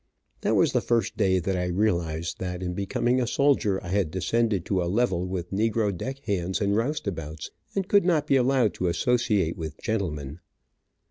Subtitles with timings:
[0.41, 4.09] That was the first day that I realized that in becoming a soldier I had
[4.09, 8.73] descended to a level with negro deck hands and roustabouts, and could not be allowed
[8.79, 10.39] to associate with gentlemen.